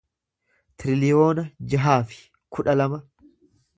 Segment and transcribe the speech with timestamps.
[0.83, 1.43] tiriliyoona
[1.73, 2.19] jaha fi
[2.57, 3.03] kudha lama